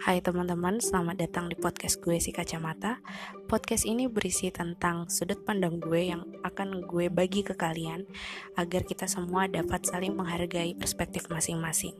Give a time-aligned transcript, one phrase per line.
[0.00, 3.04] Hai teman-teman, selamat datang di podcast gue si kacamata.
[3.44, 8.08] Podcast ini berisi tentang sudut pandang gue yang akan gue bagi ke kalian
[8.56, 11.92] agar kita semua dapat saling menghargai perspektif masing-masing.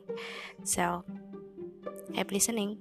[0.65, 1.05] So,
[2.17, 2.81] happy listening.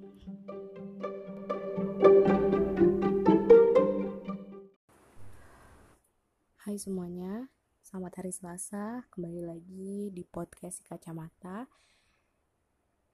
[6.64, 7.52] Hai semuanya,
[7.84, 9.04] selamat hari Selasa.
[9.12, 11.68] Kembali lagi di podcast si kacamata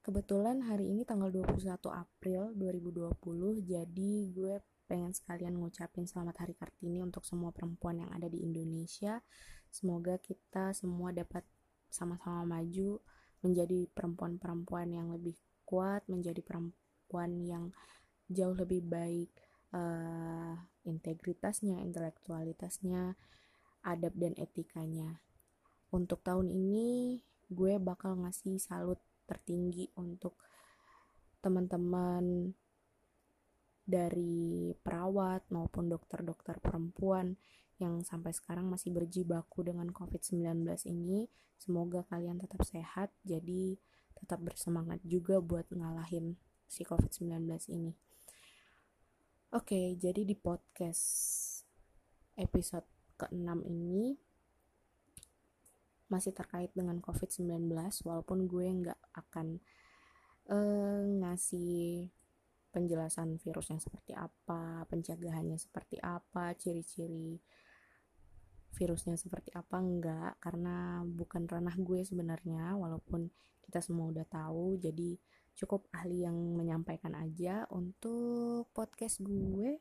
[0.05, 3.17] Kebetulan hari ini tanggal 21 April 2020,
[3.65, 9.25] jadi gue pengen sekalian ngucapin selamat hari Kartini untuk semua perempuan yang ada di Indonesia.
[9.73, 11.41] Semoga kita semua dapat
[11.89, 13.01] sama-sama maju
[13.41, 17.73] menjadi perempuan-perempuan yang lebih kuat, menjadi perempuan yang
[18.29, 19.33] jauh lebih baik
[19.73, 20.53] uh,
[20.85, 23.17] integritasnya, intelektualitasnya,
[23.81, 25.17] adab dan etikanya.
[25.89, 30.37] Untuk tahun ini gue bakal ngasih salut tertinggi untuk
[31.41, 32.53] teman-teman
[33.85, 37.37] dari perawat maupun dokter-dokter perempuan
[37.77, 41.29] yang sampai sekarang masih berjibaku dengan COVID-19 ini.
[41.55, 43.77] Semoga kalian tetap sehat, jadi
[44.17, 47.93] tetap bersemangat juga buat ngalahin si COVID-19 ini.
[49.53, 51.05] Oke, jadi di podcast
[52.35, 52.83] episode
[53.15, 54.19] ke-6 ini
[56.07, 57.65] masih terkait dengan COVID-19
[58.05, 59.57] walaupun gue nggak akan
[60.53, 62.09] uh, ngasih
[62.69, 67.39] penjelasan virusnya seperti apa, pencegahannya seperti apa, ciri-ciri
[68.75, 73.31] virusnya seperti apa enggak karena bukan ranah gue sebenarnya walaupun
[73.63, 75.15] kita semua udah tahu jadi
[75.55, 77.63] cukup ahli yang menyampaikan aja.
[77.71, 79.79] Untuk podcast gue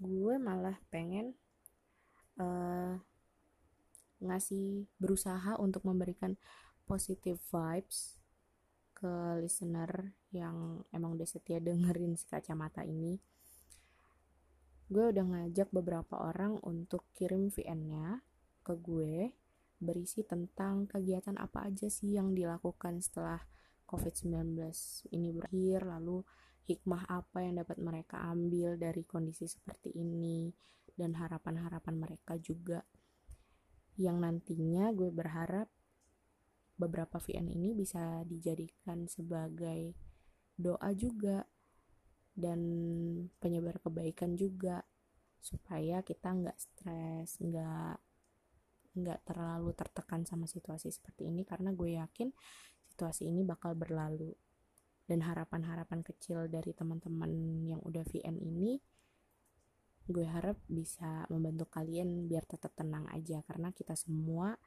[0.00, 1.32] gue malah pengen
[2.40, 3.00] uh,
[4.20, 6.36] ngasih berusaha untuk memberikan
[6.84, 8.20] positive vibes
[8.92, 13.16] ke listener yang emang udah setia dengerin si kacamata ini.
[14.90, 18.20] Gue udah ngajak beberapa orang untuk kirim VN-nya
[18.60, 19.32] ke gue
[19.80, 23.40] berisi tentang kegiatan apa aja sih yang dilakukan setelah
[23.88, 24.60] COVID-19
[25.16, 26.20] ini berakhir lalu
[26.68, 30.52] hikmah apa yang dapat mereka ambil dari kondisi seperti ini
[30.94, 32.84] dan harapan-harapan mereka juga
[34.00, 35.68] yang nantinya gue berharap
[36.80, 39.92] beberapa VN ini bisa dijadikan sebagai
[40.56, 41.44] doa juga
[42.32, 42.60] dan
[43.36, 44.80] penyebar kebaikan juga
[45.44, 47.96] supaya kita nggak stres nggak
[48.90, 52.32] nggak terlalu tertekan sama situasi seperti ini karena gue yakin
[52.90, 54.34] situasi ini bakal berlalu.
[55.08, 57.32] Dan harapan-harapan kecil dari teman-teman
[57.66, 58.78] yang udah VN ini
[60.10, 64.58] gue harap bisa membantu kalian biar tetap tenang aja karena kita semua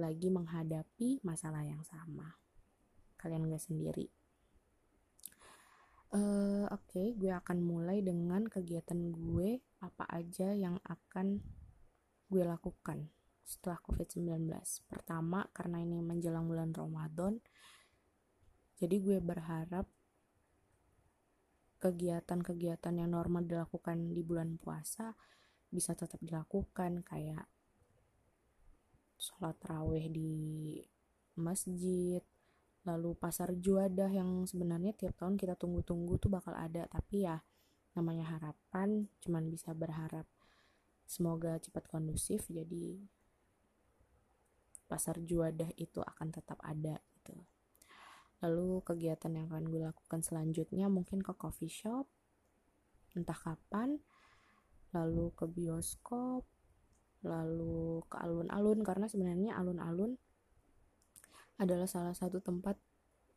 [0.00, 2.36] lagi menghadapi masalah yang sama.
[3.20, 4.08] Kalian gak sendiri.
[6.16, 9.60] Uh, oke okay, gue akan mulai dengan kegiatan gue.
[9.84, 11.44] Apa aja yang akan
[12.26, 13.12] gue lakukan
[13.46, 14.50] setelah covid-19
[14.90, 17.38] pertama karena ini menjelang bulan Ramadan
[18.74, 19.86] jadi gue berharap
[21.76, 25.12] kegiatan-kegiatan yang normal dilakukan di bulan puasa
[25.68, 27.44] bisa tetap dilakukan kayak
[29.16, 30.80] sholat raweh di
[31.36, 32.20] masjid
[32.86, 36.86] lalu pasar juadah yang sebenarnya tiap tahun kita tunggu-tunggu tuh bakal ada.
[36.86, 37.42] Tapi ya
[37.98, 40.28] namanya harapan cuman bisa berharap
[41.08, 43.00] semoga cepat kondusif jadi
[44.86, 47.34] pasar juadah itu akan tetap ada gitu
[48.44, 52.04] lalu kegiatan yang akan gue lakukan selanjutnya mungkin ke coffee shop.
[53.16, 53.96] Entah kapan.
[54.92, 56.44] Lalu ke bioskop.
[57.24, 60.14] Lalu ke alun-alun karena sebenarnya alun-alun
[61.56, 62.76] adalah salah satu tempat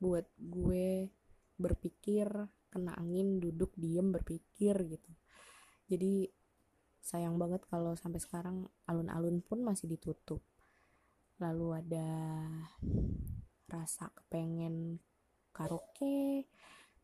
[0.03, 1.07] buat gue
[1.55, 2.27] berpikir
[2.69, 5.11] kena angin duduk diem berpikir gitu.
[5.89, 6.29] Jadi
[7.01, 10.43] sayang banget kalau sampai sekarang alun-alun pun masih ditutup.
[11.39, 12.09] Lalu ada
[13.69, 14.99] rasa kepengen
[15.53, 16.49] karaoke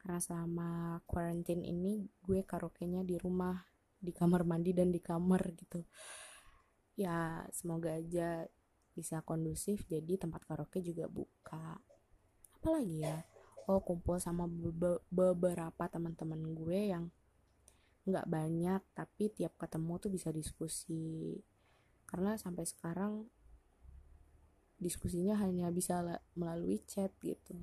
[0.02, 3.58] karena selama quarantine ini gue karaoke-nya di rumah
[3.98, 5.82] di kamar mandi dan di kamar gitu.
[6.94, 8.46] Ya semoga aja
[8.94, 11.82] bisa kondusif jadi tempat karaoke juga buka.
[12.62, 13.26] Apalagi ya
[13.66, 17.10] oh kumpul sama be beberapa teman-teman gue yang
[18.06, 21.42] nggak banyak tapi tiap ketemu tuh bisa diskusi.
[22.06, 23.26] Karena sampai sekarang
[24.86, 26.06] diskusinya hanya bisa
[26.38, 27.58] melalui chat gitu.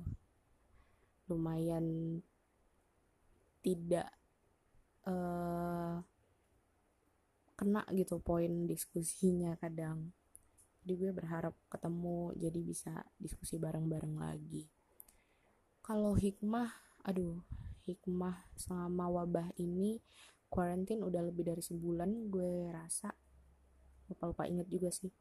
[1.31, 2.19] Lumayan
[3.63, 4.11] tidak
[5.07, 6.03] uh,
[7.55, 10.11] kena gitu poin diskusinya kadang.
[10.83, 14.67] Jadi gue berharap ketemu jadi bisa diskusi bareng-bareng lagi.
[15.79, 16.75] Kalau hikmah
[17.07, 17.39] aduh
[17.87, 19.99] hikmah selama wabah ini
[20.51, 23.11] quarantine udah lebih dari sebulan gue rasa
[24.07, 25.11] lupa-lupa inget juga sih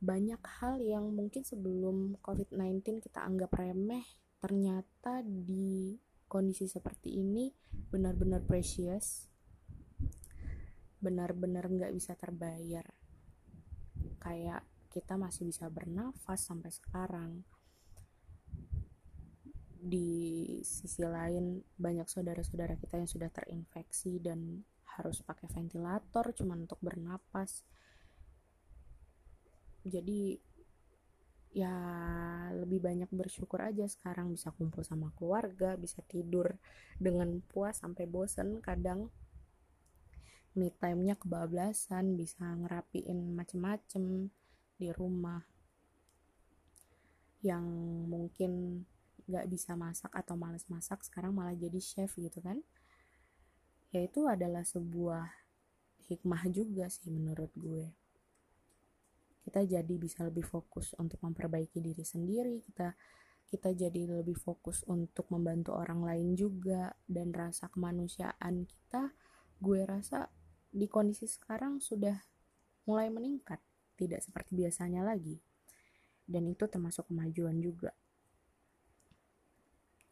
[0.00, 4.04] banyak hal yang mungkin sebelum COVID-19 kita anggap remeh
[4.40, 7.52] ternyata di kondisi seperti ini
[7.92, 9.28] benar-benar precious.
[11.04, 12.88] Benar-benar nggak bisa terbayar.
[14.24, 17.44] Kayak kita masih bisa bernafas sampai sekarang.
[19.80, 24.64] Di sisi lain banyak saudara-saudara kita yang sudah terinfeksi dan
[24.96, 27.64] harus pakai ventilator cuma untuk bernapas
[29.84, 30.36] jadi
[31.50, 31.74] ya
[32.54, 36.54] lebih banyak bersyukur aja sekarang bisa kumpul sama keluarga bisa tidur
[37.00, 38.62] dengan puas sampai bosen.
[38.62, 39.10] Kadang
[40.54, 44.30] me time-nya kebablasan bisa ngerapiin macem-macem
[44.78, 45.42] di rumah
[47.40, 47.64] yang
[48.10, 48.84] mungkin
[49.30, 52.58] gak bisa masak atau males masak sekarang malah jadi chef gitu kan.
[53.90, 55.26] Ya itu adalah sebuah
[56.10, 57.99] hikmah juga sih menurut gue
[59.50, 62.94] kita jadi bisa lebih fokus untuk memperbaiki diri sendiri kita
[63.50, 69.10] kita jadi lebih fokus untuk membantu orang lain juga dan rasa kemanusiaan kita
[69.58, 70.30] gue rasa
[70.70, 72.14] di kondisi sekarang sudah
[72.86, 73.58] mulai meningkat
[74.00, 75.36] tidak seperti biasanya lagi.
[76.24, 77.92] Dan itu termasuk kemajuan juga.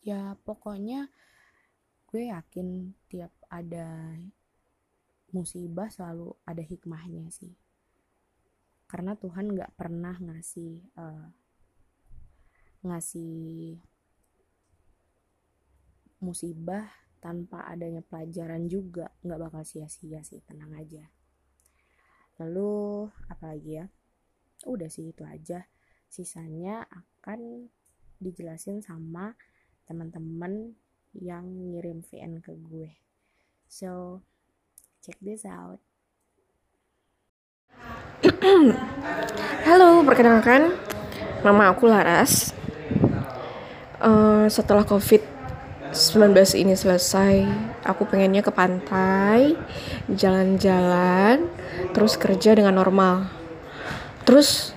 [0.02, 1.08] Ya pokoknya
[2.10, 4.18] gue yakin tiap ada
[5.30, 7.52] musibah selalu ada hikmahnya sih
[8.88, 11.28] karena Tuhan nggak pernah ngasih uh,
[12.82, 13.78] ngasih
[16.24, 16.88] musibah
[17.22, 21.04] tanpa adanya pelajaran juga nggak bakal sia-sia sih tenang aja
[22.38, 23.86] lalu apalagi ya
[24.66, 25.66] udah sih itu aja
[26.08, 27.70] sisanya akan
[28.18, 29.38] dijelasin sama
[29.86, 30.74] teman-teman
[31.16, 32.92] yang ngirim VN ke gue.
[33.68, 34.20] So,
[35.00, 35.80] check this out.
[39.66, 40.70] Halo, perkenalkan,
[41.42, 42.54] nama aku Laras.
[43.98, 47.42] Uh, setelah COVID-19 ini selesai,
[47.82, 49.58] aku pengennya ke pantai,
[50.06, 51.50] jalan-jalan,
[51.90, 53.26] terus kerja dengan normal.
[54.22, 54.70] Terus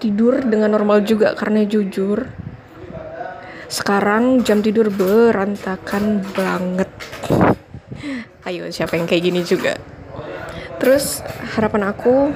[0.00, 2.24] tidur dengan normal juga karena jujur
[3.68, 6.88] sekarang jam tidur berantakan banget
[8.48, 9.76] ayo siapa yang kayak gini juga
[10.80, 11.20] terus
[11.52, 12.32] harapan aku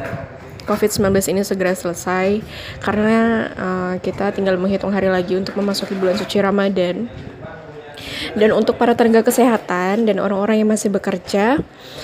[0.64, 2.40] COVID-19 ini segera selesai
[2.80, 3.18] karena
[3.54, 7.10] uh, kita tinggal menghitung hari lagi untuk memasuki bulan suci Ramadan.
[8.34, 11.60] Dan untuk para tenaga kesehatan dan orang-orang yang masih bekerja,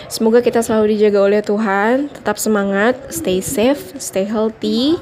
[0.07, 5.01] semoga kita selalu dijaga oleh Tuhan, tetap semangat, stay safe, stay healthy,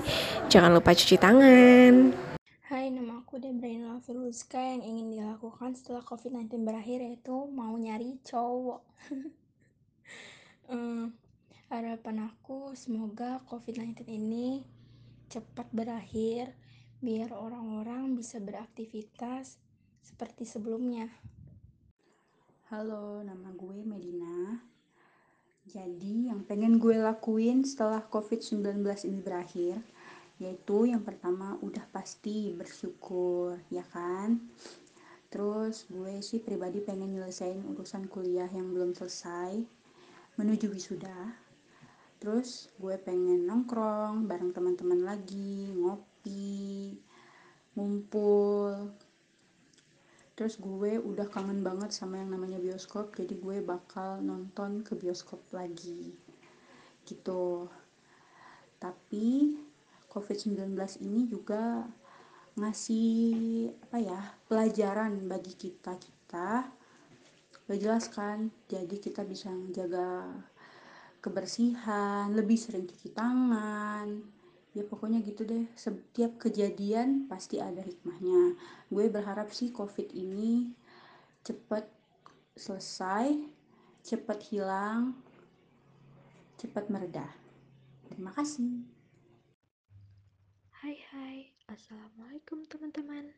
[0.49, 2.14] jangan lupa cuci tangan.
[2.67, 8.82] Hai, nama aku Debraina Filuska yang ingin dilakukan setelah COVID-19 berakhir yaitu mau nyari cowok.
[10.70, 11.12] um,
[11.66, 14.62] harapan aku semoga COVID-19 ini
[15.26, 16.54] cepat berakhir
[17.02, 19.58] biar orang-orang bisa beraktivitas
[19.98, 21.10] seperti sebelumnya.
[22.70, 24.62] Halo, nama gue Medina.
[25.66, 29.82] Jadi, yang pengen gue lakuin setelah COVID-19 ini berakhir,
[30.38, 34.37] yaitu yang pertama udah pasti bersyukur ya kan
[35.32, 39.64] terus gue sih pribadi pengen nyelesain urusan kuliah yang belum selesai
[40.37, 41.46] menuju wisuda
[42.16, 46.96] terus gue pengen nongkrong bareng teman-teman lagi ngopi
[47.76, 48.96] ngumpul.
[50.37, 55.40] Terus gue udah kangen banget sama yang namanya bioskop jadi gue bakal nonton ke bioskop
[55.52, 56.12] lagi.
[57.08, 57.68] Gitu.
[58.76, 59.56] Tapi
[60.12, 61.88] COVID-19 ini juga
[62.56, 66.68] ngasih apa ya pelajaran bagi kita kita
[67.68, 68.49] udah jelas kan?
[68.68, 70.32] Jadi kita bisa menjaga
[71.26, 74.23] kebersihan lebih sering cuci tangan.
[74.78, 75.66] Ya pokoknya gitu deh.
[75.75, 78.54] Setiap kejadian pasti ada hikmahnya.
[78.87, 80.71] Gue berharap sih covid ini
[81.42, 81.90] cepat
[82.54, 83.35] selesai
[84.06, 85.18] cepat hilang
[86.62, 87.26] cepat mereda.
[88.06, 88.87] Terima kasih.
[90.78, 93.35] Hai hai, Assalamualaikum teman-teman.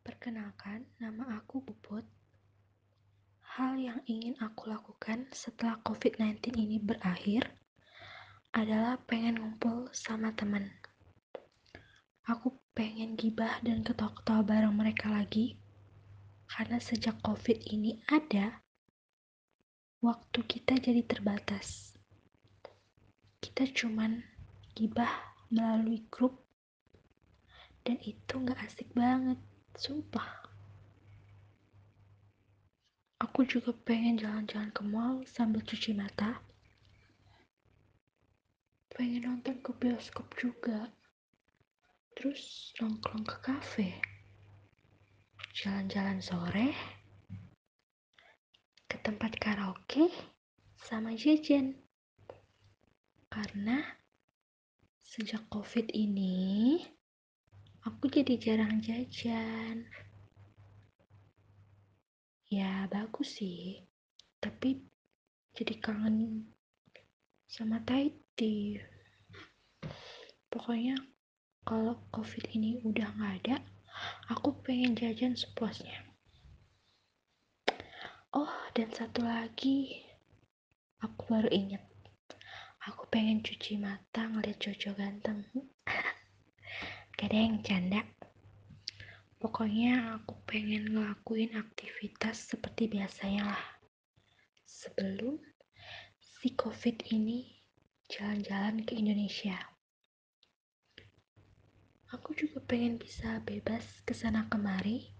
[0.00, 2.23] Perkenalkan, nama aku Puput
[3.54, 7.54] Hal yang ingin aku lakukan setelah COVID-19 ini berakhir
[8.50, 10.74] adalah pengen ngumpul sama teman.
[12.26, 15.54] Aku pengen gibah dan ketawa-ketawa bareng mereka lagi
[16.50, 18.58] karena sejak COVID ini ada,
[20.02, 21.94] waktu kita jadi terbatas.
[23.38, 24.18] Kita cuman
[24.74, 26.42] gibah melalui grup
[27.86, 29.38] dan itu gak asik banget
[29.78, 30.53] sumpah
[33.22, 36.42] aku juga pengen jalan-jalan ke mall sambil cuci mata.
[38.94, 40.90] Pengen nonton ke bioskop juga.
[42.14, 43.90] Terus nongkrong ke kafe.
[45.50, 46.70] Jalan-jalan sore.
[48.86, 50.10] Ke tempat karaoke
[50.78, 51.74] sama jajan.
[53.26, 53.82] Karena
[55.02, 56.78] sejak covid ini
[57.82, 59.90] aku jadi jarang jajan.
[62.54, 63.82] Ya bagus sih,
[64.38, 64.78] tapi
[65.58, 66.46] jadi kangen
[67.50, 68.78] sama Taiti.
[70.46, 70.94] Pokoknya
[71.66, 73.56] kalau covid ini udah nggak ada,
[74.30, 75.98] aku pengen jajan sepuasnya.
[78.30, 80.06] Oh, dan satu lagi,
[81.02, 81.82] aku baru inget.
[82.86, 85.42] Aku pengen cuci mata ngeliat Jojo ganteng.
[87.18, 88.06] Kadang canda.
[89.44, 93.64] Pokoknya aku pengen ngelakuin aktivitas seperti biasanya lah.
[94.64, 95.36] Sebelum
[96.16, 97.52] si covid ini
[98.08, 99.52] jalan-jalan ke Indonesia.
[102.16, 105.12] Aku juga pengen bisa bebas ke sana kemari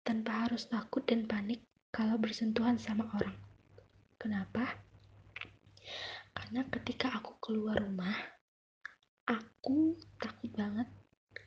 [0.00, 3.36] tanpa harus takut dan panik kalau bersentuhan sama orang.
[4.16, 4.72] Kenapa?
[6.32, 8.16] Karena ketika aku keluar rumah,
[9.28, 10.88] aku takut banget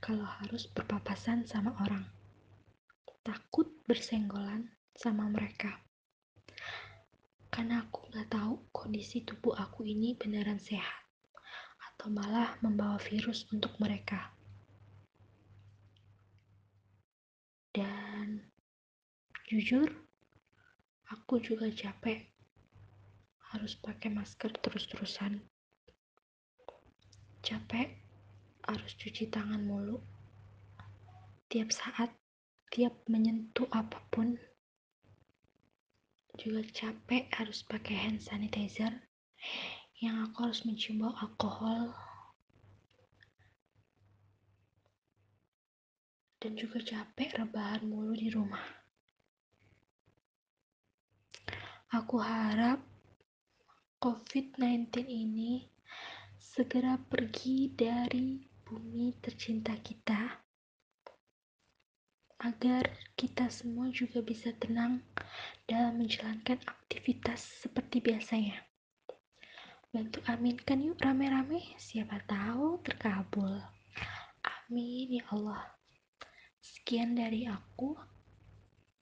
[0.08, 2.08] kalau harus berpapasan sama orang.
[3.28, 5.84] Takut bersenggolan sama mereka.
[7.52, 11.04] Karena aku nggak tahu kondisi tubuh aku ini beneran sehat
[11.92, 14.32] atau malah membawa virus untuk mereka.
[17.76, 18.48] Dan
[19.52, 19.92] jujur,
[21.12, 22.32] aku juga capek
[23.52, 25.44] harus pakai masker terus-terusan.
[27.44, 28.07] Capek
[28.68, 30.04] harus cuci tangan mulu.
[31.48, 32.12] Tiap saat,
[32.68, 34.36] tiap menyentuh apa pun.
[36.38, 38.94] Juga capek harus pakai hand sanitizer
[39.98, 41.96] yang aku harus mencium bau alkohol.
[46.38, 48.62] Dan juga capek rebahan mulu di rumah.
[51.88, 52.84] Aku harap
[53.98, 55.66] COVID-19 ini
[56.38, 60.44] segera pergi dari bumi tercinta kita
[62.44, 62.84] agar
[63.16, 65.00] kita semua juga bisa tenang
[65.64, 68.60] dalam menjalankan aktivitas seperti biasanya.
[69.88, 73.58] Bantu aminkan yuk rame-rame, siapa tahu terkabul.
[74.44, 75.64] Amin ya Allah.
[76.60, 77.96] Sekian dari aku.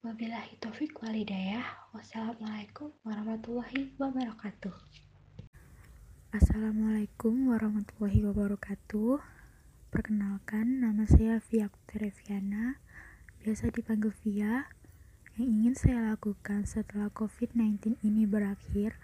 [0.06, 1.90] Wabillahi taufik walidayah.
[1.90, 4.78] Wassalamualaikum warahmatullahi wabarakatuh.
[6.32, 9.35] Assalamualaikum warahmatullahi wabarakatuh.
[9.96, 12.84] Perkenalkan, nama saya Via Tereviana,
[13.40, 14.68] biasa dipanggil Via.
[15.40, 19.00] Yang ingin saya lakukan setelah COVID-19 ini berakhir,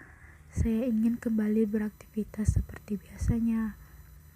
[0.52, 3.80] saya ingin kembali beraktivitas seperti biasanya.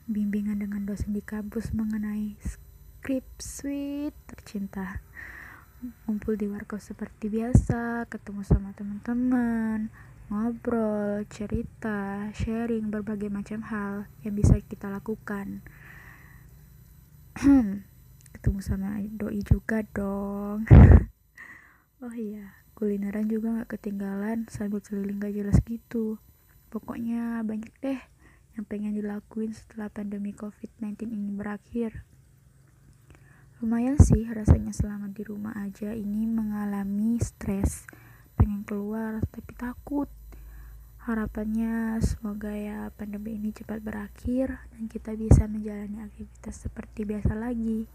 [0.08, 5.04] Bimbingan dengan dosen di kampus mengenai skrip suite tercinta.
[6.08, 9.92] Ngumpul di warkop seperti biasa, ketemu sama teman-teman,
[10.32, 15.60] ngobrol, cerita, sharing berbagai macam hal yang bisa kita lakukan.
[18.33, 20.64] Ketemu sama doi juga dong.
[22.05, 26.16] oh iya, kulineran juga gak ketinggalan sambil keliling gak jelas gitu.
[26.73, 28.00] Pokoknya banyak deh
[28.57, 32.09] yang pengen dilakuin setelah pandemi COVID-19 ini berakhir.
[33.61, 37.85] Lumayan sih rasanya selama di rumah aja ini mengalami stres
[38.40, 40.09] pengen keluar tapi takut
[41.06, 47.86] harapannya semoga ya pandemi ini cepat berakhir dan kita bisa menjalani aktivitas seperti biasa lagi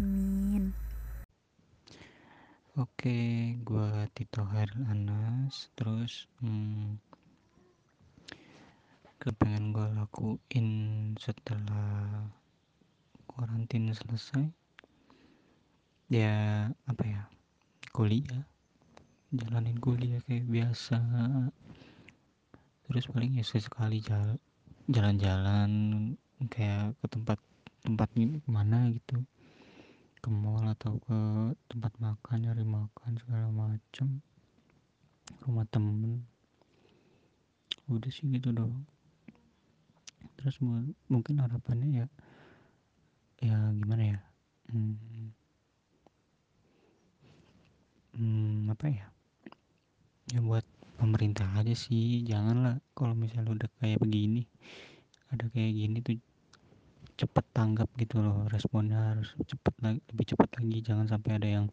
[0.00, 0.72] amin
[2.74, 5.70] Oke, gua Tito Anas.
[5.78, 6.98] Terus, hmm,
[9.22, 10.66] kepengen gua lakuin
[11.14, 12.26] setelah
[13.30, 14.50] karantina selesai.
[16.10, 17.22] Ya, apa ya?
[17.94, 18.42] Kuliah.
[19.30, 20.98] Jalanin kuliah kayak biasa.
[22.88, 24.36] Terus paling ya sesekali jalan
[24.92, 25.70] jalan-jalan
[26.52, 27.38] kayak ke tempat
[27.84, 28.08] tempat
[28.44, 29.24] mana gitu.
[30.20, 31.18] Ke mall atau ke
[31.68, 34.20] tempat makan nyari makan segala macem.
[35.44, 36.24] Rumah temen.
[37.88, 38.84] Udah sih gitu doang.
[40.40, 42.06] Terus mu- mungkin harapannya ya
[43.44, 44.20] ya gimana ya?
[44.72, 44.96] Hmm,
[48.16, 49.06] hmm, apa ya?
[50.32, 50.64] Ya buat
[50.96, 54.46] pemerintah aja sih janganlah kalau misalnya udah kayak begini
[55.34, 56.16] ada kayak gini tuh
[57.14, 61.66] cepet tanggap gitu loh responnya harus cepet lagi lebih cepet lagi jangan sampai ada yang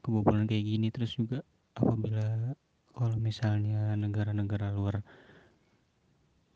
[0.00, 0.88] kebobolan kayak gini.
[0.88, 1.44] Terus juga
[1.76, 2.56] apabila
[2.96, 5.04] kalau misalnya negara-negara luar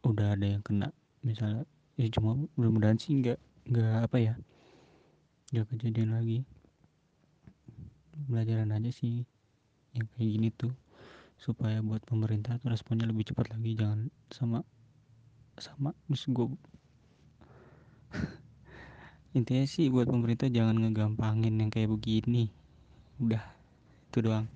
[0.05, 0.93] udah ada yang kena
[1.25, 1.65] misalnya
[1.97, 3.41] ya cuma mudah-mudahan sih nggak
[3.73, 4.35] nggak apa ya
[5.53, 6.45] nggak kejadian lagi.
[8.29, 9.25] Belajaran aja sih
[9.95, 10.73] yang kayak gini tuh
[11.39, 14.65] supaya buat pemerintah tuh responnya lebih cepat lagi jangan sama
[15.59, 16.47] sama terus gue
[19.39, 22.51] intinya sih buat pemerintah jangan ngegampangin yang kayak begini.
[23.19, 23.43] Udah
[24.11, 24.47] itu doang.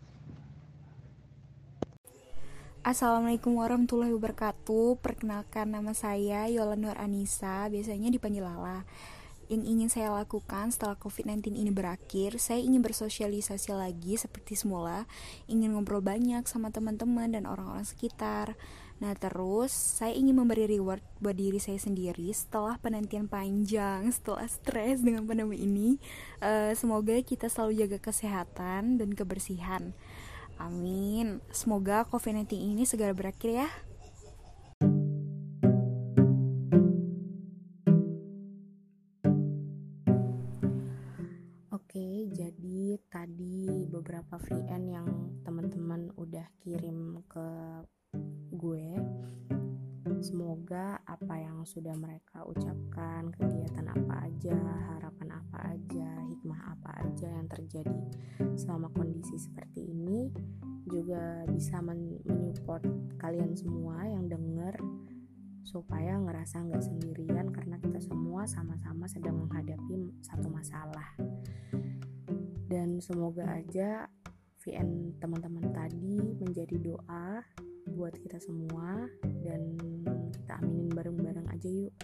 [2.87, 5.03] Assalamualaikum warahmatullahi wabarakatuh.
[5.03, 8.87] Perkenalkan nama saya Yola Nur Anissa Biasanya dipanggil Lala
[9.49, 15.09] Yang ingin saya lakukan setelah COVID-19 ini berakhir Saya ingin bersosialisasi lagi seperti semula
[15.49, 18.61] Ingin ngobrol banyak sama teman-teman dan orang-orang sekitar
[19.01, 25.01] Nah terus saya ingin memberi reward buat diri saya sendiri Setelah penantian panjang Setelah stres
[25.01, 25.97] dengan pandemi ini
[26.45, 29.97] uh, Semoga kita selalu jaga kesehatan dan kebersihan
[30.59, 31.39] Amin.
[31.55, 33.69] Semoga COVID-19 ini segera berakhir ya.
[51.89, 54.61] Sudah mereka ucapkan, kegiatan apa aja,
[54.93, 57.97] harapan apa aja, hikmah apa aja yang terjadi
[58.61, 60.29] selama kondisi seperti ini
[60.85, 62.85] juga bisa men menyupport
[63.17, 64.77] kalian semua yang denger
[65.65, 71.17] supaya ngerasa nggak sendirian karena kita semua sama-sama sedang menghadapi satu masalah.
[72.69, 74.13] Dan semoga aja
[74.61, 77.41] VN teman-teman tadi menjadi doa
[77.97, 79.09] buat kita semua
[79.41, 79.73] dan
[80.31, 81.95] kita aminin bareng-bareng aja yuk.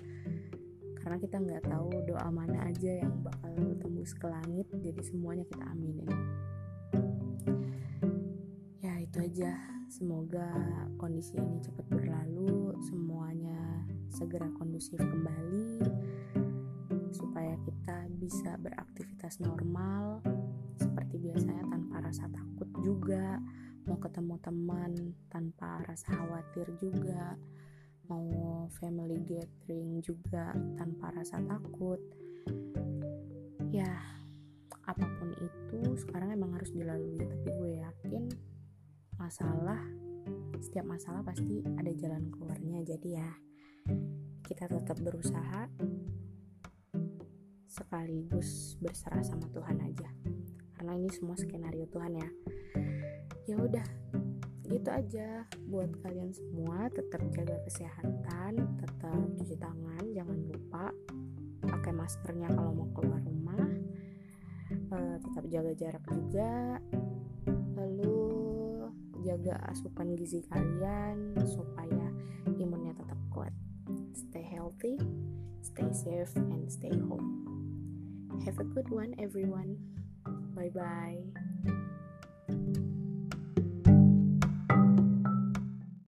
[1.00, 5.64] Karena kita nggak tahu doa mana aja yang bakal tembus ke langit jadi semuanya kita
[5.68, 6.08] aminin.
[8.80, 9.52] Ya itu aja.
[9.92, 10.48] Semoga
[10.96, 15.86] kondisi ini cepat berlalu semuanya segera kondusif kembali
[17.14, 20.18] supaya kita bisa beraktivitas normal
[20.80, 23.38] seperti biasanya tanpa rasa takut juga
[23.86, 24.92] mau ketemu teman
[25.30, 27.36] tanpa rasa khawatir juga
[28.08, 32.00] mau family gathering juga tanpa rasa takut.
[33.72, 33.90] Ya
[34.84, 38.28] apa pun itu sekarang emang harus dilalui tapi gue yakin
[39.16, 39.80] masalah
[40.60, 42.84] setiap masalah pasti ada jalan keluarnya.
[42.84, 43.30] Jadi ya
[44.44, 45.68] kita tetap berusaha
[47.68, 50.08] sekaligus berserah sama Tuhan aja.
[50.76, 52.28] Karena ini semua skenario Tuhan ya.
[53.44, 54.03] Ya udah
[54.84, 55.48] gitu aja.
[55.72, 60.92] Buat kalian semua tetap jaga kesehatan tetap cuci tangan jangan lupa
[61.64, 63.64] pakai maskernya kalau mau keluar rumah.
[64.92, 66.76] Uh, tetap jaga jarak juga.
[67.80, 68.20] Lalu
[69.24, 72.12] jaga asupan gizi kalian supaya
[72.60, 73.56] imunnya tetap kuat.
[74.12, 75.00] Stay healthy
[75.64, 77.40] stay safe and stay home.
[78.44, 79.80] Have a good one everyone.
[80.52, 81.43] Bye bye